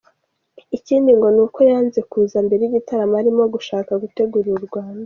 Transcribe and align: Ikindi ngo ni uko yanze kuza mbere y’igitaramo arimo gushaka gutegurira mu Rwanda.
Ikindi 0.77 1.09
ngo 1.17 1.27
ni 1.35 1.41
uko 1.45 1.59
yanze 1.69 1.99
kuza 2.11 2.37
mbere 2.45 2.61
y’igitaramo 2.63 3.15
arimo 3.21 3.43
gushaka 3.53 3.91
gutegurira 4.01 4.53
mu 4.61 4.67
Rwanda. 4.69 4.99